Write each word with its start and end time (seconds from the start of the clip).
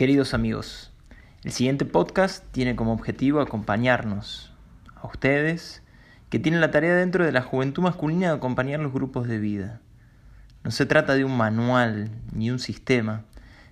Queridos 0.00 0.32
amigos, 0.32 0.94
el 1.44 1.52
siguiente 1.52 1.84
podcast 1.84 2.42
tiene 2.52 2.74
como 2.74 2.94
objetivo 2.94 3.42
acompañarnos 3.42 4.50
a 4.96 5.06
ustedes 5.06 5.82
que 6.30 6.38
tienen 6.38 6.62
la 6.62 6.70
tarea 6.70 6.96
dentro 6.96 7.26
de 7.26 7.32
la 7.32 7.42
juventud 7.42 7.82
masculina 7.82 8.28
de 8.28 8.36
acompañar 8.36 8.80
los 8.80 8.94
grupos 8.94 9.28
de 9.28 9.38
vida. 9.38 9.82
No 10.64 10.70
se 10.70 10.86
trata 10.86 11.16
de 11.16 11.26
un 11.26 11.36
manual 11.36 12.08
ni 12.32 12.50
un 12.50 12.60
sistema, 12.60 13.26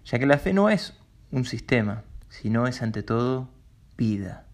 ya 0.04 0.19
que 0.19 0.27
la 0.27 0.37
fe 0.37 0.53
no 0.53 0.69
es 0.69 0.99
un 1.31 1.46
sistema, 1.46 2.04
sino 2.29 2.67
es 2.67 2.83
ante 2.83 3.03
todo 3.03 3.49
vida. 3.97 4.45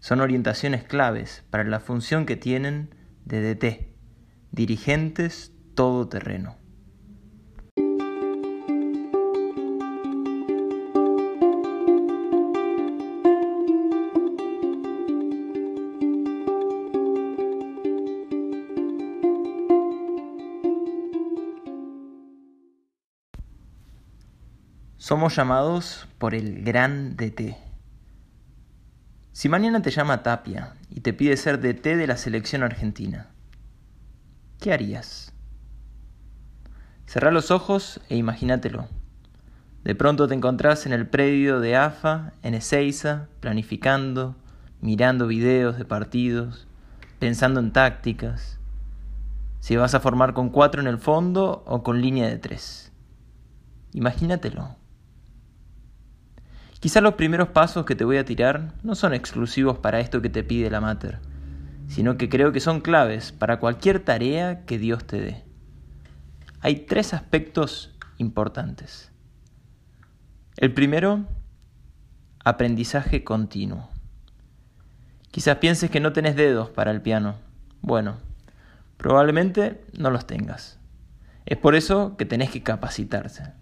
Son 0.00 0.20
orientaciones 0.20 0.84
claves 0.84 1.44
para 1.48 1.64
la 1.64 1.80
función 1.80 2.26
que 2.26 2.36
tienen 2.36 2.94
de 3.24 3.40
DT, 3.40 3.88
dirigentes 4.52 5.50
todoterreno. 5.74 6.59
Somos 25.00 25.34
llamados 25.34 26.06
por 26.18 26.34
el 26.34 26.62
gran 26.62 27.16
DT. 27.16 27.56
Si 29.32 29.48
mañana 29.48 29.80
te 29.80 29.90
llama 29.90 30.22
Tapia 30.22 30.74
y 30.90 31.00
te 31.00 31.14
pide 31.14 31.38
ser 31.38 31.58
DT 31.58 31.96
de 31.96 32.06
la 32.06 32.18
selección 32.18 32.62
argentina, 32.62 33.30
¿qué 34.60 34.74
harías? 34.74 35.32
Cerrá 37.06 37.30
los 37.30 37.50
ojos 37.50 38.02
e 38.10 38.16
imagínatelo. 38.18 38.88
De 39.84 39.94
pronto 39.94 40.28
te 40.28 40.34
encontrás 40.34 40.84
en 40.84 40.92
el 40.92 41.08
predio 41.08 41.60
de 41.60 41.76
AFA, 41.76 42.34
en 42.42 42.52
Ezeiza, 42.52 43.28
planificando, 43.40 44.36
mirando 44.82 45.26
videos 45.26 45.78
de 45.78 45.86
partidos, 45.86 46.68
pensando 47.18 47.60
en 47.60 47.72
tácticas, 47.72 48.58
si 49.60 49.76
vas 49.76 49.94
a 49.94 50.00
formar 50.00 50.34
con 50.34 50.50
cuatro 50.50 50.82
en 50.82 50.86
el 50.86 50.98
fondo 50.98 51.64
o 51.66 51.82
con 51.82 52.02
línea 52.02 52.28
de 52.28 52.36
tres. 52.36 52.92
Imagínatelo. 53.94 54.79
Quizá 56.80 57.02
los 57.02 57.14
primeros 57.14 57.48
pasos 57.48 57.84
que 57.84 57.94
te 57.94 58.04
voy 58.04 58.16
a 58.16 58.24
tirar 58.24 58.72
no 58.82 58.94
son 58.94 59.12
exclusivos 59.12 59.78
para 59.78 60.00
esto 60.00 60.22
que 60.22 60.30
te 60.30 60.42
pide 60.42 60.70
la 60.70 60.80
Mater, 60.80 61.18
sino 61.88 62.16
que 62.16 62.30
creo 62.30 62.52
que 62.52 62.60
son 62.60 62.80
claves 62.80 63.32
para 63.32 63.60
cualquier 63.60 64.00
tarea 64.00 64.64
que 64.64 64.78
Dios 64.78 65.06
te 65.06 65.20
dé. 65.20 65.44
Hay 66.60 66.86
tres 66.86 67.12
aspectos 67.12 67.94
importantes. 68.16 69.12
El 70.56 70.72
primero, 70.72 71.26
aprendizaje 72.44 73.24
continuo. 73.24 73.90
Quizás 75.30 75.58
pienses 75.58 75.90
que 75.90 76.00
no 76.00 76.14
tenés 76.14 76.34
dedos 76.34 76.70
para 76.70 76.90
el 76.92 77.02
piano. 77.02 77.36
Bueno, 77.82 78.16
probablemente 78.96 79.84
no 79.98 80.10
los 80.10 80.26
tengas. 80.26 80.78
Es 81.44 81.58
por 81.58 81.74
eso 81.74 82.16
que 82.16 82.24
tenés 82.24 82.50
que 82.50 82.62
capacitarse. 82.62 83.59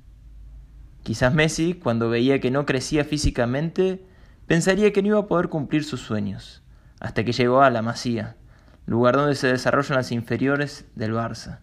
Quizás 1.08 1.32
Messi, 1.32 1.72
cuando 1.72 2.10
veía 2.10 2.38
que 2.38 2.50
no 2.50 2.66
crecía 2.66 3.02
físicamente, 3.02 4.04
pensaría 4.46 4.92
que 4.92 5.00
no 5.00 5.08
iba 5.08 5.20
a 5.20 5.26
poder 5.26 5.48
cumplir 5.48 5.82
sus 5.82 6.02
sueños, 6.02 6.62
hasta 7.00 7.24
que 7.24 7.32
llegó 7.32 7.62
a 7.62 7.70
la 7.70 7.80
Masía, 7.80 8.36
lugar 8.84 9.16
donde 9.16 9.34
se 9.34 9.46
desarrollan 9.46 9.96
las 9.96 10.12
inferiores 10.12 10.84
del 10.96 11.14
Barça, 11.14 11.60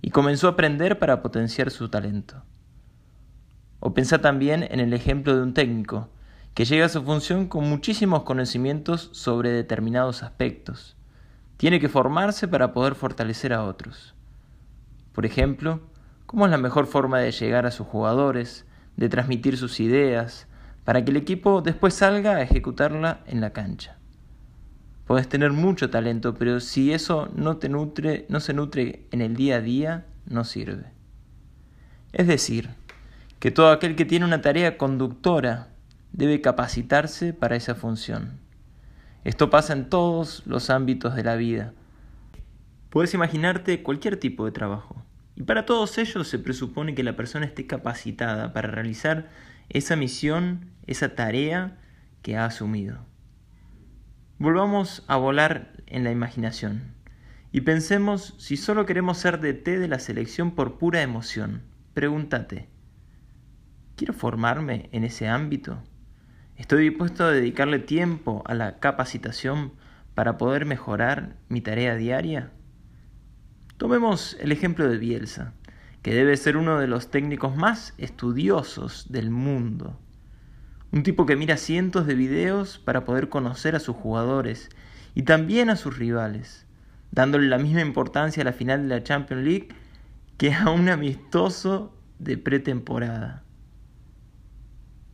y 0.00 0.12
comenzó 0.12 0.46
a 0.46 0.52
aprender 0.52 0.98
para 0.98 1.20
potenciar 1.20 1.70
su 1.70 1.90
talento. 1.90 2.42
O 3.80 3.92
pensá 3.92 4.22
también 4.22 4.62
en 4.62 4.80
el 4.80 4.94
ejemplo 4.94 5.36
de 5.36 5.42
un 5.42 5.52
técnico, 5.52 6.08
que 6.54 6.64
llega 6.64 6.86
a 6.86 6.88
su 6.88 7.02
función 7.02 7.48
con 7.48 7.68
muchísimos 7.68 8.22
conocimientos 8.22 9.10
sobre 9.12 9.50
determinados 9.50 10.22
aspectos. 10.22 10.96
Tiene 11.58 11.80
que 11.80 11.90
formarse 11.90 12.48
para 12.48 12.72
poder 12.72 12.94
fortalecer 12.94 13.52
a 13.52 13.64
otros. 13.64 14.14
Por 15.12 15.26
ejemplo, 15.26 15.82
¿cómo 16.24 16.46
es 16.46 16.50
la 16.50 16.56
mejor 16.56 16.86
forma 16.86 17.18
de 17.18 17.32
llegar 17.32 17.66
a 17.66 17.70
sus 17.70 17.86
jugadores, 17.86 18.65
de 18.96 19.08
transmitir 19.08 19.56
sus 19.56 19.80
ideas, 19.80 20.46
para 20.84 21.04
que 21.04 21.10
el 21.10 21.16
equipo 21.16 21.62
después 21.62 21.94
salga 21.94 22.36
a 22.36 22.42
ejecutarla 22.42 23.20
en 23.26 23.40
la 23.40 23.50
cancha. 23.50 23.98
Puedes 25.06 25.28
tener 25.28 25.52
mucho 25.52 25.90
talento, 25.90 26.34
pero 26.34 26.60
si 26.60 26.92
eso 26.92 27.30
no 27.34 27.58
te 27.58 27.68
nutre, 27.68 28.26
no 28.28 28.40
se 28.40 28.54
nutre 28.54 29.06
en 29.12 29.20
el 29.20 29.36
día 29.36 29.56
a 29.56 29.60
día, 29.60 30.06
no 30.26 30.44
sirve. 30.44 30.92
Es 32.12 32.26
decir, 32.26 32.70
que 33.38 33.50
todo 33.50 33.70
aquel 33.70 33.94
que 33.94 34.04
tiene 34.04 34.24
una 34.24 34.40
tarea 34.40 34.78
conductora 34.78 35.68
debe 36.12 36.40
capacitarse 36.40 37.32
para 37.32 37.56
esa 37.56 37.74
función. 37.74 38.40
Esto 39.22 39.50
pasa 39.50 39.74
en 39.74 39.88
todos 39.88 40.42
los 40.46 40.70
ámbitos 40.70 41.14
de 41.14 41.24
la 41.24 41.36
vida. 41.36 41.72
Puedes 42.90 43.12
imaginarte 43.12 43.82
cualquier 43.82 44.16
tipo 44.16 44.44
de 44.44 44.52
trabajo, 44.52 45.04
y 45.36 45.42
para 45.42 45.66
todos 45.66 45.98
ellos 45.98 46.26
se 46.26 46.38
presupone 46.38 46.94
que 46.94 47.04
la 47.04 47.14
persona 47.14 47.44
esté 47.44 47.66
capacitada 47.66 48.54
para 48.54 48.70
realizar 48.70 49.28
esa 49.68 49.94
misión, 49.94 50.70
esa 50.86 51.14
tarea 51.14 51.76
que 52.22 52.36
ha 52.36 52.46
asumido. 52.46 53.04
Volvamos 54.38 55.04
a 55.06 55.16
volar 55.16 55.72
en 55.86 56.04
la 56.04 56.10
imaginación 56.10 56.94
y 57.52 57.60
pensemos 57.60 58.34
si 58.38 58.56
solo 58.56 58.86
queremos 58.86 59.18
ser 59.18 59.40
DT 59.40 59.78
de 59.78 59.88
la 59.88 59.98
selección 59.98 60.54
por 60.54 60.78
pura 60.78 61.02
emoción. 61.02 61.62
Pregúntate, 61.92 62.68
¿quiero 63.94 64.14
formarme 64.14 64.88
en 64.92 65.04
ese 65.04 65.28
ámbito? 65.28 65.82
¿Estoy 66.56 66.88
dispuesto 66.88 67.24
a 67.24 67.30
dedicarle 67.30 67.78
tiempo 67.78 68.42
a 68.46 68.54
la 68.54 68.78
capacitación 68.78 69.74
para 70.14 70.38
poder 70.38 70.64
mejorar 70.64 71.36
mi 71.50 71.60
tarea 71.60 71.94
diaria? 71.96 72.52
Tomemos 73.76 74.38
el 74.40 74.52
ejemplo 74.52 74.88
de 74.88 74.96
Bielsa, 74.96 75.52
que 76.00 76.14
debe 76.14 76.38
ser 76.38 76.56
uno 76.56 76.78
de 76.78 76.86
los 76.86 77.10
técnicos 77.10 77.56
más 77.56 77.92
estudiosos 77.98 79.12
del 79.12 79.30
mundo. 79.30 80.00
Un 80.92 81.02
tipo 81.02 81.26
que 81.26 81.36
mira 81.36 81.58
cientos 81.58 82.06
de 82.06 82.14
videos 82.14 82.78
para 82.78 83.04
poder 83.04 83.28
conocer 83.28 83.76
a 83.76 83.80
sus 83.80 83.94
jugadores 83.94 84.70
y 85.14 85.24
también 85.24 85.68
a 85.68 85.76
sus 85.76 85.98
rivales, 85.98 86.64
dándole 87.10 87.48
la 87.48 87.58
misma 87.58 87.82
importancia 87.82 88.42
a 88.42 88.46
la 88.46 88.54
final 88.54 88.82
de 88.82 88.94
la 88.94 89.02
Champions 89.02 89.44
League 89.44 89.68
que 90.38 90.54
a 90.54 90.70
un 90.70 90.88
amistoso 90.88 91.94
de 92.18 92.38
pretemporada. 92.38 93.44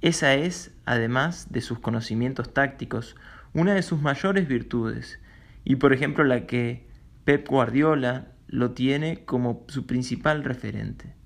Esa 0.02 0.34
es, 0.34 0.72
además 0.84 1.48
de 1.50 1.62
sus 1.62 1.80
conocimientos 1.80 2.54
tácticos, 2.54 3.16
una 3.54 3.74
de 3.74 3.82
sus 3.82 4.00
mayores 4.00 4.46
virtudes, 4.46 5.18
y 5.64 5.76
por 5.76 5.92
ejemplo 5.92 6.22
la 6.22 6.46
que 6.46 6.86
Pep 7.24 7.48
Guardiola 7.48 8.31
lo 8.52 8.72
tiene 8.72 9.24
como 9.24 9.64
su 9.68 9.86
principal 9.86 10.44
referente. 10.44 11.16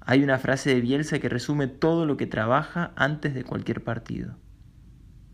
Hay 0.00 0.24
una 0.24 0.38
frase 0.38 0.74
de 0.74 0.80
Bielsa 0.80 1.18
que 1.18 1.28
resume 1.28 1.66
todo 1.66 2.06
lo 2.06 2.16
que 2.16 2.26
trabaja 2.26 2.92
antes 2.96 3.34
de 3.34 3.44
cualquier 3.44 3.84
partido. 3.84 4.38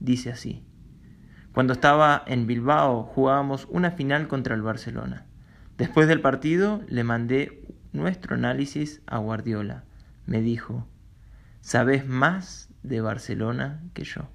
Dice 0.00 0.31
así, 0.33 0.65
cuando 1.53 1.72
estaba 1.72 2.25
en 2.27 2.49
Bilbao 2.49 3.05
jugábamos 3.05 3.69
una 3.71 3.93
final 3.93 4.27
contra 4.27 4.56
el 4.56 4.62
Barcelona. 4.62 5.25
Después 5.78 6.09
del 6.09 6.21
partido 6.21 6.83
le 6.89 7.05
mandé 7.05 7.65
nuestro 7.93 8.34
análisis 8.34 9.03
a 9.06 9.19
Guardiola. 9.19 9.84
Me 10.27 10.43
dijo, 10.43 10.89
sabes 11.60 12.09
más 12.09 12.71
de 12.83 13.00
Barcelona 13.00 13.84
que 13.94 14.03
yo. 14.03 14.28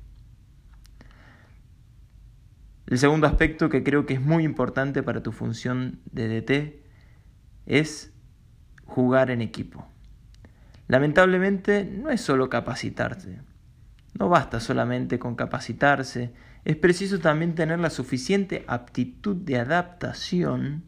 El 2.87 2.99
segundo 2.99 3.25
aspecto 3.25 3.69
que 3.69 3.83
creo 3.83 4.05
que 4.05 4.13
es 4.13 4.21
muy 4.21 4.43
importante 4.43 5.01
para 5.01 5.23
tu 5.23 5.31
función 5.31 5.99
de 6.11 6.27
DT 6.27 6.83
es 7.65 8.13
jugar 8.85 9.31
en 9.31 9.41
equipo. 9.41 9.87
Lamentablemente 10.87 11.83
no 11.83 12.11
es 12.11 12.21
solo 12.21 12.47
capacitarse. 12.47 13.41
No 14.19 14.29
basta 14.29 14.59
solamente 14.59 15.17
con 15.17 15.35
capacitarse, 15.35 16.31
es 16.63 16.75
preciso 16.75 17.19
también 17.19 17.55
tener 17.55 17.79
la 17.79 17.89
suficiente 17.89 18.63
aptitud 18.67 19.35
de 19.35 19.57
adaptación 19.57 20.83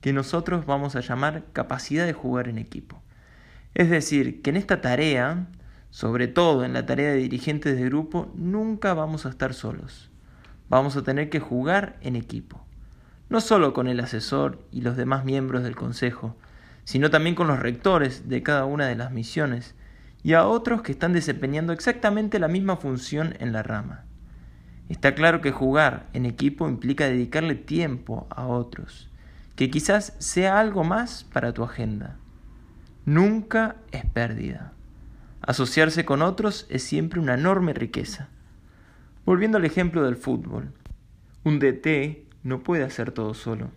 que 0.00 0.12
nosotros 0.12 0.66
vamos 0.66 0.96
a 0.96 1.00
llamar 1.00 1.44
capacidad 1.52 2.04
de 2.04 2.12
jugar 2.12 2.48
en 2.48 2.58
equipo. 2.58 3.00
Es 3.74 3.90
decir, 3.90 4.42
que 4.42 4.50
en 4.50 4.56
esta 4.56 4.80
tarea, 4.80 5.46
sobre 5.90 6.26
todo 6.26 6.64
en 6.64 6.72
la 6.72 6.84
tarea 6.84 7.10
de 7.10 7.18
dirigentes 7.18 7.76
de 7.76 7.84
grupo, 7.84 8.32
nunca 8.34 8.92
vamos 8.92 9.24
a 9.24 9.30
estar 9.30 9.54
solos 9.54 10.10
vamos 10.68 10.96
a 10.96 11.02
tener 11.02 11.30
que 11.30 11.40
jugar 11.40 11.96
en 12.00 12.16
equipo. 12.16 12.64
No 13.28 13.40
solo 13.40 13.72
con 13.72 13.88
el 13.88 14.00
asesor 14.00 14.62
y 14.70 14.82
los 14.82 14.96
demás 14.96 15.24
miembros 15.24 15.62
del 15.62 15.76
Consejo, 15.76 16.36
sino 16.84 17.10
también 17.10 17.34
con 17.34 17.48
los 17.48 17.58
rectores 17.58 18.28
de 18.28 18.42
cada 18.42 18.64
una 18.64 18.86
de 18.86 18.94
las 18.94 19.10
misiones 19.10 19.74
y 20.22 20.34
a 20.34 20.46
otros 20.46 20.82
que 20.82 20.92
están 20.92 21.12
desempeñando 21.12 21.72
exactamente 21.72 22.38
la 22.38 22.48
misma 22.48 22.76
función 22.76 23.34
en 23.40 23.52
la 23.52 23.62
rama. 23.62 24.04
Está 24.88 25.14
claro 25.14 25.40
que 25.40 25.50
jugar 25.50 26.06
en 26.12 26.26
equipo 26.26 26.68
implica 26.68 27.06
dedicarle 27.06 27.56
tiempo 27.56 28.28
a 28.30 28.46
otros, 28.46 29.10
que 29.56 29.70
quizás 29.70 30.14
sea 30.18 30.60
algo 30.60 30.84
más 30.84 31.24
para 31.24 31.52
tu 31.52 31.64
agenda. 31.64 32.16
Nunca 33.04 33.76
es 33.90 34.04
pérdida. 34.04 34.72
Asociarse 35.42 36.04
con 36.04 36.22
otros 36.22 36.66
es 36.70 36.84
siempre 36.84 37.20
una 37.20 37.34
enorme 37.34 37.72
riqueza. 37.72 38.28
Volviendo 39.26 39.58
al 39.58 39.64
ejemplo 39.64 40.04
del 40.04 40.14
fútbol, 40.14 40.72
un 41.42 41.58
DT 41.58 42.28
no 42.44 42.62
puede 42.62 42.84
hacer 42.84 43.10
todo 43.10 43.34
solo. 43.34 43.72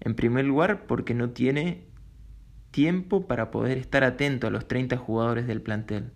En 0.00 0.16
primer 0.16 0.44
lugar, 0.44 0.88
porque 0.88 1.14
no 1.14 1.30
tiene 1.30 1.84
tiempo 2.72 3.28
para 3.28 3.52
poder 3.52 3.78
estar 3.78 4.02
atento 4.02 4.48
a 4.48 4.50
los 4.50 4.66
30 4.66 4.96
jugadores 4.96 5.46
del 5.46 5.62
plantel. 5.62 6.10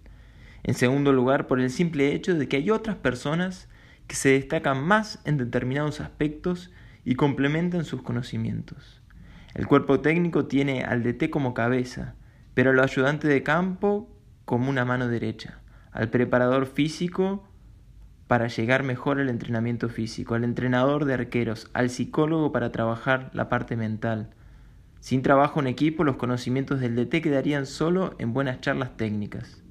En 0.65 0.75
segundo 0.75 1.13
lugar, 1.13 1.47
por 1.47 1.61
el 1.61 1.71
simple 1.71 2.15
hecho 2.15 2.35
de 2.35 2.49
que 2.49 2.57
hay 2.57 2.71
otras 2.71 2.97
personas 2.97 3.69
que 4.09 4.17
se 4.17 4.31
destacan 4.31 4.83
más 4.83 5.21
en 5.25 5.37
determinados 5.37 6.01
aspectos 6.01 6.73
y 7.05 7.15
complementan 7.15 7.85
sus 7.85 8.03
conocimientos. 8.03 9.03
El 9.55 9.69
cuerpo 9.69 10.01
técnico 10.01 10.47
tiene 10.47 10.83
al 10.83 11.05
DT 11.05 11.31
como 11.31 11.55
cabeza, 11.55 12.17
pero 12.55 12.71
al 12.71 12.81
ayudante 12.81 13.29
de 13.29 13.45
campo 13.45 14.11
como 14.45 14.69
una 14.69 14.85
mano 14.85 15.07
derecha, 15.07 15.61
al 15.93 16.11
preparador 16.11 16.67
físico 16.67 17.49
para 18.27 18.49
llegar 18.49 18.83
mejor 18.83 19.21
al 19.21 19.29
entrenamiento 19.29 19.89
físico, 19.89 20.35
al 20.35 20.45
entrenador 20.45 21.05
de 21.05 21.15
arqueros, 21.15 21.71
al 21.75 21.91
psicólogo 21.91 22.53
para 22.53 22.73
trabajar 22.73 23.31
la 23.35 23.49
parte 23.49 23.77
mental. 23.77 24.31
Sin 25.01 25.23
trabajo 25.23 25.61
en 25.61 25.67
equipo, 25.67 26.05
los 26.05 26.17
conocimientos 26.17 26.81
del 26.81 26.97
DT 26.97 27.21
quedarían 27.23 27.67
solo 27.67 28.15
en 28.19 28.33
buenas 28.33 28.61
charlas 28.61 28.97
técnicas. 28.97 29.63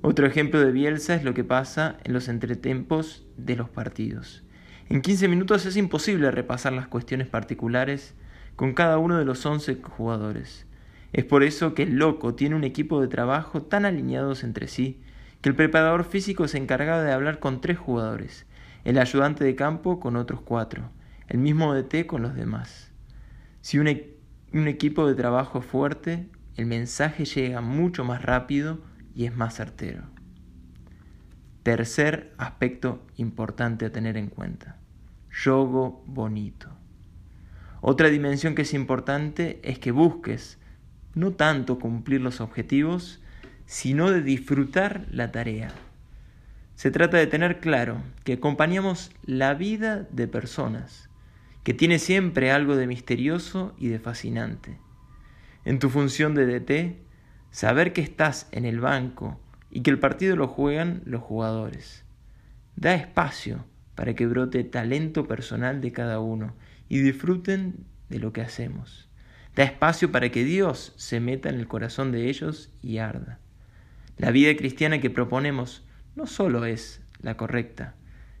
Otro 0.00 0.26
ejemplo 0.26 0.60
de 0.60 0.72
Bielsa 0.72 1.14
es 1.14 1.24
lo 1.24 1.34
que 1.34 1.44
pasa 1.44 1.98
en 2.04 2.12
los 2.12 2.28
entretempos 2.28 3.24
de 3.36 3.56
los 3.56 3.68
partidos. 3.68 4.42
En 4.88 5.02
15 5.02 5.28
minutos 5.28 5.66
es 5.66 5.76
imposible 5.76 6.30
repasar 6.30 6.72
las 6.72 6.88
cuestiones 6.88 7.28
particulares 7.28 8.14
con 8.56 8.74
cada 8.74 8.98
uno 8.98 9.18
de 9.18 9.24
los 9.24 9.44
11 9.44 9.76
jugadores. 9.82 10.66
Es 11.12 11.24
por 11.24 11.42
eso 11.42 11.74
que 11.74 11.84
el 11.84 11.96
loco 11.96 12.34
tiene 12.34 12.56
un 12.56 12.64
equipo 12.64 13.00
de 13.00 13.08
trabajo 13.08 13.62
tan 13.62 13.84
alineados 13.84 14.44
entre 14.44 14.66
sí 14.66 15.00
que 15.40 15.48
el 15.48 15.54
preparador 15.54 16.04
físico 16.04 16.48
se 16.48 16.58
encargaba 16.58 17.02
de 17.02 17.12
hablar 17.12 17.38
con 17.38 17.60
tres 17.60 17.78
jugadores, 17.78 18.46
el 18.84 18.98
ayudante 18.98 19.44
de 19.44 19.54
campo 19.54 20.00
con 20.00 20.16
otros 20.16 20.40
cuatro, 20.40 20.90
el 21.28 21.38
mismo 21.38 21.74
DT 21.74 22.06
con 22.06 22.22
los 22.22 22.34
demás. 22.34 22.90
Si 23.60 23.78
un, 23.78 23.88
e-, 23.88 24.14
un 24.52 24.66
equipo 24.66 25.06
de 25.06 25.14
trabajo 25.14 25.60
es 25.60 25.64
fuerte, 25.64 26.28
el 26.56 26.66
mensaje 26.66 27.24
llega 27.24 27.60
mucho 27.60 28.04
más 28.04 28.22
rápido 28.22 28.80
y 29.14 29.26
es 29.26 29.36
más 29.36 29.54
certero. 29.54 30.04
Tercer 31.62 32.32
aspecto 32.38 33.06
importante 33.16 33.86
a 33.86 33.92
tener 33.92 34.16
en 34.16 34.28
cuenta. 34.28 34.78
Yogo 35.30 36.02
bonito. 36.06 36.68
Otra 37.80 38.08
dimensión 38.08 38.54
que 38.54 38.62
es 38.62 38.74
importante 38.74 39.60
es 39.62 39.78
que 39.78 39.92
busques 39.92 40.58
no 41.14 41.32
tanto 41.32 41.78
cumplir 41.78 42.20
los 42.20 42.40
objetivos, 42.40 43.22
sino 43.68 44.10
de 44.10 44.22
disfrutar 44.22 45.04
la 45.10 45.30
tarea. 45.30 45.70
Se 46.74 46.90
trata 46.90 47.18
de 47.18 47.26
tener 47.26 47.60
claro 47.60 48.00
que 48.24 48.32
acompañamos 48.32 49.12
la 49.26 49.52
vida 49.52 50.08
de 50.10 50.26
personas, 50.26 51.10
que 51.64 51.74
tiene 51.74 51.98
siempre 51.98 52.50
algo 52.50 52.76
de 52.76 52.86
misterioso 52.86 53.74
y 53.76 53.88
de 53.88 53.98
fascinante. 53.98 54.78
En 55.66 55.78
tu 55.78 55.90
función 55.90 56.34
de 56.34 56.46
DT, 56.46 56.96
saber 57.50 57.92
que 57.92 58.00
estás 58.00 58.48
en 58.52 58.64
el 58.64 58.80
banco 58.80 59.38
y 59.70 59.82
que 59.82 59.90
el 59.90 59.98
partido 59.98 60.34
lo 60.34 60.48
juegan 60.48 61.02
los 61.04 61.20
jugadores. 61.20 62.06
Da 62.74 62.94
espacio 62.94 63.66
para 63.94 64.14
que 64.14 64.26
brote 64.26 64.64
talento 64.64 65.28
personal 65.28 65.82
de 65.82 65.92
cada 65.92 66.20
uno 66.20 66.56
y 66.88 67.00
disfruten 67.00 67.84
de 68.08 68.18
lo 68.18 68.32
que 68.32 68.40
hacemos. 68.40 69.10
Da 69.54 69.64
espacio 69.64 70.10
para 70.10 70.30
que 70.30 70.42
Dios 70.42 70.94
se 70.96 71.20
meta 71.20 71.50
en 71.50 71.56
el 71.56 71.68
corazón 71.68 72.12
de 72.12 72.30
ellos 72.30 72.72
y 72.80 72.96
arda. 72.96 73.40
La 74.18 74.32
vida 74.32 74.56
cristiana 74.56 75.00
que 75.00 75.10
proponemos 75.10 75.86
no 76.16 76.26
solo 76.26 76.64
es 76.64 77.00
la 77.22 77.36
correcta, 77.36 77.94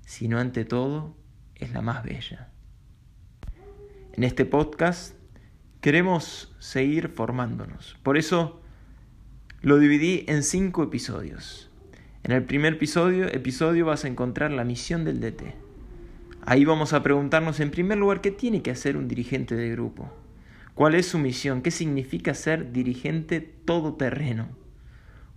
sino 0.04 0.38
ante 0.38 0.64
todo 0.64 1.16
es 1.54 1.72
la 1.72 1.82
más 1.82 2.02
bella. 2.02 2.50
En 4.12 4.24
este 4.24 4.44
podcast 4.44 5.14
queremos 5.80 6.52
seguir 6.58 7.08
formándonos. 7.08 7.96
Por 8.02 8.18
eso 8.18 8.60
lo 9.60 9.78
dividí 9.78 10.24
en 10.26 10.42
cinco 10.42 10.82
episodios. 10.82 11.70
En 12.24 12.32
el 12.32 12.42
primer 12.42 12.74
episodio, 12.74 13.28
episodio 13.28 13.86
vas 13.86 14.04
a 14.04 14.08
encontrar 14.08 14.50
la 14.50 14.64
misión 14.64 15.04
del 15.04 15.20
DT. 15.20 15.54
Ahí 16.44 16.64
vamos 16.64 16.92
a 16.92 17.04
preguntarnos 17.04 17.60
en 17.60 17.70
primer 17.70 17.98
lugar 17.98 18.20
qué 18.20 18.32
tiene 18.32 18.62
que 18.62 18.72
hacer 18.72 18.96
un 18.96 19.06
dirigente 19.06 19.54
de 19.54 19.70
grupo. 19.70 20.12
¿Cuál 20.74 20.96
es 20.96 21.06
su 21.06 21.18
misión? 21.18 21.62
¿Qué 21.62 21.70
significa 21.70 22.34
ser 22.34 22.72
dirigente 22.72 23.40
todoterreno? 23.40 24.48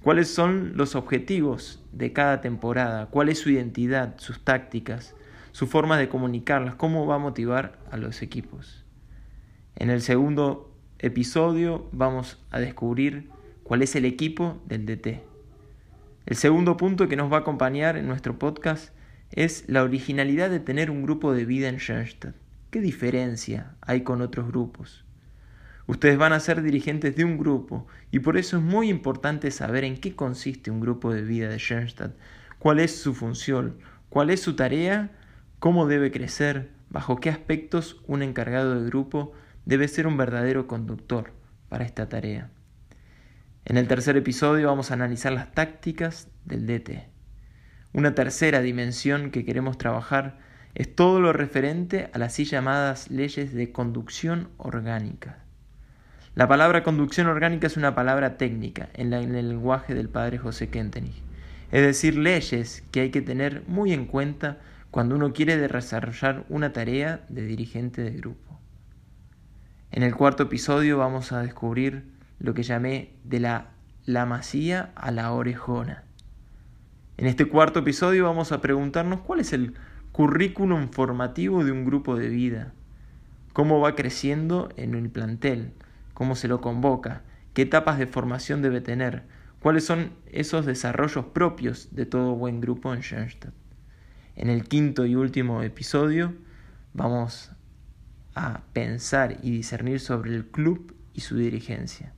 Cuáles 0.03 0.33
son 0.33 0.73
los 0.75 0.95
objetivos 0.95 1.83
de 1.91 2.13
cada 2.13 2.41
temporada, 2.41 3.07
cuál 3.07 3.29
es 3.29 3.39
su 3.39 3.49
identidad, 3.49 4.15
sus 4.17 4.43
tácticas, 4.43 5.15
su 5.51 5.67
forma 5.67 5.97
de 5.97 6.09
comunicarlas, 6.09 6.75
cómo 6.75 7.05
va 7.05 7.15
a 7.15 7.19
motivar 7.19 7.77
a 7.91 7.97
los 7.97 8.21
equipos. 8.21 8.83
En 9.75 9.89
el 9.89 10.01
segundo 10.01 10.73
episodio 10.99 11.87
vamos 11.91 12.43
a 12.51 12.59
descubrir 12.59 13.29
cuál 13.63 13.81
es 13.81 13.95
el 13.95 14.05
equipo 14.05 14.61
del 14.65 14.85
DT. 14.85 15.21
El 16.25 16.35
segundo 16.35 16.77
punto 16.77 17.07
que 17.07 17.15
nos 17.15 17.31
va 17.31 17.37
a 17.37 17.39
acompañar 17.41 17.97
en 17.97 18.07
nuestro 18.07 18.37
podcast 18.37 18.93
es 19.31 19.65
la 19.67 19.83
originalidad 19.83 20.49
de 20.49 20.59
tener 20.59 20.91
un 20.91 21.03
grupo 21.03 21.33
de 21.33 21.45
vida 21.45 21.69
en 21.69 21.77
Schoenstatt. 21.77 22.35
¿Qué 22.69 22.79
diferencia 22.81 23.75
hay 23.81 24.01
con 24.01 24.21
otros 24.21 24.47
grupos? 24.47 25.03
Ustedes 25.91 26.17
van 26.17 26.31
a 26.31 26.39
ser 26.39 26.61
dirigentes 26.61 27.17
de 27.17 27.25
un 27.25 27.37
grupo 27.37 27.85
y 28.11 28.19
por 28.19 28.37
eso 28.37 28.55
es 28.55 28.63
muy 28.63 28.87
importante 28.87 29.51
saber 29.51 29.83
en 29.83 29.97
qué 29.97 30.15
consiste 30.15 30.71
un 30.71 30.79
grupo 30.79 31.13
de 31.13 31.21
vida 31.21 31.49
de 31.49 31.57
Schoenstatt, 31.57 32.15
cuál 32.59 32.79
es 32.79 32.95
su 32.95 33.13
función, 33.13 33.75
cuál 34.07 34.29
es 34.29 34.39
su 34.39 34.55
tarea, 34.55 35.11
cómo 35.59 35.87
debe 35.87 36.09
crecer, 36.09 36.69
bajo 36.89 37.17
qué 37.17 37.29
aspectos 37.29 38.01
un 38.07 38.23
encargado 38.23 38.79
de 38.79 38.85
grupo 38.85 39.33
debe 39.65 39.89
ser 39.89 40.07
un 40.07 40.15
verdadero 40.15 40.65
conductor 40.65 41.33
para 41.67 41.83
esta 41.83 42.07
tarea. 42.07 42.49
En 43.65 43.75
el 43.75 43.89
tercer 43.89 44.15
episodio 44.15 44.69
vamos 44.69 44.91
a 44.91 44.93
analizar 44.93 45.33
las 45.33 45.51
tácticas 45.51 46.29
del 46.45 46.67
DT. 46.67 47.09
Una 47.91 48.15
tercera 48.15 48.61
dimensión 48.61 49.29
que 49.29 49.43
queremos 49.43 49.77
trabajar 49.77 50.39
es 50.73 50.95
todo 50.95 51.19
lo 51.19 51.33
referente 51.33 52.09
a 52.13 52.17
las 52.17 52.31
así 52.31 52.45
llamadas 52.45 53.11
leyes 53.11 53.53
de 53.53 53.73
conducción 53.73 54.51
orgánica. 54.55 55.50
La 56.33 56.47
palabra 56.47 56.83
conducción 56.83 57.27
orgánica 57.27 57.67
es 57.67 57.77
una 57.77 57.93
palabra 57.93 58.37
técnica 58.37 58.89
en, 58.93 59.13
el 59.13 59.49
lenguaje 59.49 59.93
del 59.93 60.09
padre 60.09 60.37
José 60.37 60.69
Kentenich, 60.69 61.21
es 61.71 61.81
decir, 61.81 62.17
leyes 62.17 62.83
que 62.91 63.01
hay 63.01 63.11
que 63.11 63.21
tener 63.21 63.63
muy 63.67 63.91
en 63.93 64.05
cuenta 64.05 64.59
cuando 64.91 65.15
uno 65.15 65.33
quiere 65.33 65.57
desarrollar 65.57 66.45
una 66.49 66.73
tarea 66.73 67.25
de 67.29 67.43
dirigente 67.43 68.01
de 68.01 68.11
grupo. 68.11 68.59
En 69.91 70.03
el 70.03 70.15
cuarto 70.15 70.43
episodio 70.43 70.97
vamos 70.97 71.31
a 71.31 71.41
descubrir 71.41 72.05
lo 72.39 72.53
que 72.53 72.63
llamé 72.63 73.11
de 73.23 73.39
la 73.41 73.71
la 74.05 74.25
masía 74.25 74.91
a 74.95 75.11
la 75.11 75.31
orejona. 75.31 76.03
En 77.17 77.27
este 77.27 77.45
cuarto 77.45 77.79
episodio 77.79 78.25
vamos 78.25 78.51
a 78.51 78.61
preguntarnos 78.61 79.21
cuál 79.21 79.39
es 79.39 79.53
el 79.53 79.75
currículum 80.11 80.89
formativo 80.89 81.63
de 81.63 81.71
un 81.71 81.85
grupo 81.85 82.15
de 82.15 82.29
vida, 82.29 82.73
cómo 83.53 83.79
va 83.79 83.95
creciendo 83.95 84.69
en 84.75 84.95
el 84.95 85.09
plantel, 85.09 85.73
cómo 86.21 86.35
se 86.35 86.47
lo 86.47 86.61
convoca, 86.61 87.23
qué 87.55 87.63
etapas 87.63 87.97
de 87.97 88.05
formación 88.05 88.61
debe 88.61 88.79
tener, 88.79 89.23
cuáles 89.59 89.85
son 89.85 90.11
esos 90.27 90.67
desarrollos 90.67 91.25
propios 91.25 91.95
de 91.95 92.05
todo 92.05 92.35
buen 92.35 92.61
grupo 92.61 92.93
en 92.93 93.01
Schoenstatt. 93.01 93.55
En 94.35 94.51
el 94.51 94.65
quinto 94.65 95.07
y 95.07 95.15
último 95.15 95.63
episodio 95.63 96.35
vamos 96.93 97.49
a 98.35 98.61
pensar 98.71 99.39
y 99.41 99.49
discernir 99.49 99.99
sobre 99.99 100.35
el 100.35 100.45
club 100.45 100.93
y 101.15 101.21
su 101.21 101.37
dirigencia. 101.37 102.13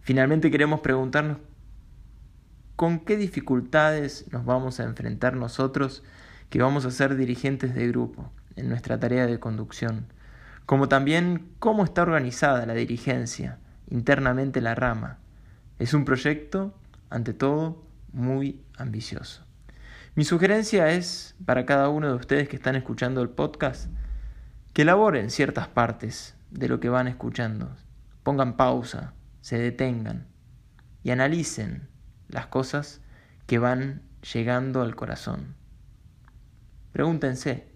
Finalmente 0.00 0.52
queremos 0.52 0.78
preguntarnos 0.78 1.38
con 2.76 3.00
qué 3.00 3.16
dificultades 3.16 4.26
nos 4.30 4.44
vamos 4.44 4.78
a 4.78 4.84
enfrentar 4.84 5.34
nosotros 5.34 6.04
que 6.50 6.62
vamos 6.62 6.84
a 6.84 6.92
ser 6.92 7.16
dirigentes 7.16 7.74
de 7.74 7.88
grupo 7.88 8.30
en 8.54 8.68
nuestra 8.68 9.00
tarea 9.00 9.26
de 9.26 9.40
conducción 9.40 10.06
como 10.66 10.88
también 10.88 11.50
cómo 11.58 11.84
está 11.84 12.02
organizada 12.02 12.66
la 12.66 12.74
dirigencia, 12.74 13.58
internamente 13.90 14.60
la 14.60 14.74
rama. 14.74 15.18
Es 15.78 15.94
un 15.94 16.04
proyecto, 16.04 16.74
ante 17.10 17.34
todo, 17.34 17.84
muy 18.12 18.62
ambicioso. 18.76 19.44
Mi 20.14 20.24
sugerencia 20.24 20.90
es, 20.90 21.34
para 21.44 21.66
cada 21.66 21.88
uno 21.88 22.08
de 22.08 22.14
ustedes 22.14 22.48
que 22.48 22.56
están 22.56 22.76
escuchando 22.76 23.20
el 23.20 23.30
podcast, 23.30 23.90
que 24.72 24.82
elaboren 24.82 25.30
ciertas 25.30 25.68
partes 25.68 26.36
de 26.50 26.68
lo 26.68 26.80
que 26.80 26.88
van 26.88 27.08
escuchando, 27.08 27.74
pongan 28.22 28.56
pausa, 28.56 29.12
se 29.40 29.58
detengan 29.58 30.26
y 31.02 31.10
analicen 31.10 31.88
las 32.28 32.46
cosas 32.46 33.00
que 33.46 33.58
van 33.58 34.02
llegando 34.32 34.82
al 34.82 34.94
corazón. 34.94 35.54
Pregúntense, 36.92 37.68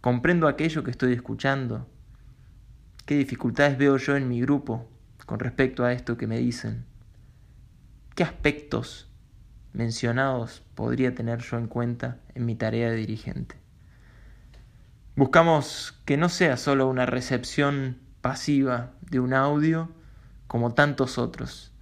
¿comprendo 0.00 0.48
aquello 0.48 0.82
que 0.82 0.90
estoy 0.90 1.12
escuchando? 1.12 1.86
¿Qué 3.06 3.16
dificultades 3.16 3.78
veo 3.78 3.96
yo 3.96 4.16
en 4.16 4.28
mi 4.28 4.40
grupo 4.40 4.88
con 5.26 5.38
respecto 5.38 5.84
a 5.84 5.92
esto 5.92 6.16
que 6.16 6.26
me 6.26 6.38
dicen? 6.38 6.84
¿Qué 8.14 8.22
aspectos 8.22 9.08
mencionados 9.74 10.62
podría 10.74 11.14
tener 11.14 11.40
yo 11.40 11.58
en 11.58 11.66
cuenta 11.66 12.18
en 12.34 12.46
mi 12.46 12.54
tarea 12.54 12.90
de 12.90 12.96
dirigente. 12.96 13.56
Buscamos 15.16 16.00
que 16.06 16.16
no 16.16 16.28
sea 16.28 16.56
solo 16.56 16.88
una 16.88 17.06
recepción 17.06 17.98
pasiva 18.20 18.92
de 19.02 19.20
un 19.20 19.34
audio 19.34 19.90
como 20.46 20.72
tantos 20.74 21.18
otros, 21.18 21.72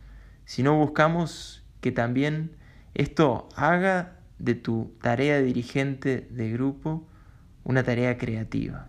sino 0.45 0.77
buscamos 0.77 1.65
que 1.81 1.93
también 1.93 2.57
esto 2.95 3.49
haga 3.57 4.19
de 4.39 4.55
tu 4.55 4.95
tarea 5.03 5.37
de 5.37 5.45
dirigente 5.45 6.27
de 6.31 6.51
grupo 6.51 7.07
una 7.65 7.85
tarea 7.85 8.19
creativa. 8.19 8.89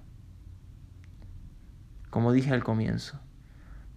Como 2.13 2.31
dije 2.31 2.53
al 2.53 2.63
comienzo, 2.63 3.19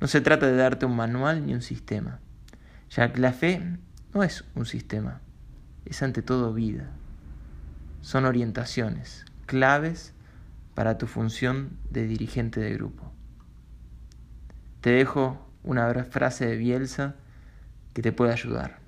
no 0.00 0.06
se 0.06 0.22
trata 0.22 0.46
de 0.46 0.56
darte 0.56 0.86
un 0.86 0.96
manual 0.96 1.44
ni 1.44 1.52
un 1.52 1.60
sistema, 1.60 2.18
ya 2.88 3.12
que 3.12 3.20
la 3.20 3.34
fe 3.34 3.60
no 4.14 4.22
es 4.22 4.42
un 4.54 4.64
sistema, 4.64 5.20
es 5.84 6.02
ante 6.02 6.22
todo 6.22 6.54
vida. 6.54 6.88
Son 8.00 8.24
orientaciones, 8.24 9.26
claves 9.44 10.14
para 10.74 10.96
tu 10.96 11.06
función 11.06 11.76
de 11.90 12.06
dirigente 12.06 12.58
de 12.58 12.72
grupo. 12.72 13.12
Te 14.80 14.92
dejo 14.92 15.46
una 15.62 15.92
frase 16.04 16.46
de 16.46 16.56
Bielsa 16.56 17.16
que 17.92 18.00
te 18.00 18.12
puede 18.12 18.32
ayudar. 18.32 18.78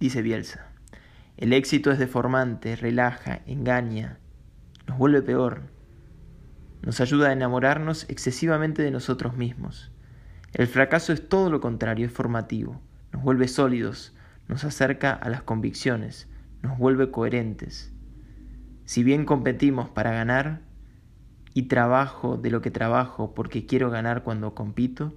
Dice 0.00 0.20
Bielsa, 0.20 0.66
el 1.38 1.54
éxito 1.54 1.90
es 1.90 1.98
deformante, 1.98 2.76
relaja, 2.76 3.40
engaña, 3.46 4.18
nos 4.86 4.98
vuelve 4.98 5.22
peor, 5.22 5.74
nos 6.86 7.00
ayuda 7.00 7.28
a 7.28 7.32
enamorarnos 7.32 8.06
excesivamente 8.08 8.80
de 8.80 8.92
nosotros 8.92 9.36
mismos. 9.36 9.90
El 10.52 10.68
fracaso 10.68 11.12
es 11.12 11.28
todo 11.28 11.50
lo 11.50 11.60
contrario, 11.60 12.06
es 12.06 12.12
formativo, 12.12 12.80
nos 13.12 13.22
vuelve 13.22 13.48
sólidos, 13.48 14.14
nos 14.46 14.62
acerca 14.62 15.12
a 15.12 15.28
las 15.28 15.42
convicciones, 15.42 16.28
nos 16.62 16.78
vuelve 16.78 17.10
coherentes. 17.10 17.92
Si 18.84 19.02
bien 19.02 19.24
competimos 19.24 19.90
para 19.90 20.12
ganar, 20.12 20.62
y 21.54 21.62
trabajo 21.62 22.36
de 22.36 22.50
lo 22.50 22.60
que 22.60 22.70
trabajo 22.70 23.34
porque 23.34 23.64
quiero 23.64 23.90
ganar 23.90 24.22
cuando 24.22 24.54
compito, 24.54 25.12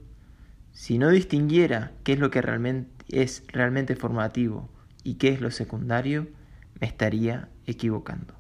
si 0.72 0.98
no 0.98 1.10
distinguiera 1.10 1.92
qué 2.04 2.14
es 2.14 2.20
lo 2.20 2.32
que 2.32 2.42
realmente 2.42 3.06
es 3.10 3.44
realmente 3.48 3.96
formativo 3.96 4.70
y 5.04 5.16
qué 5.16 5.30
es 5.30 5.42
lo 5.42 5.52
secundario, 5.52 6.30
me 6.80 6.88
estaría 6.88 7.50
equivocando. 7.66 8.39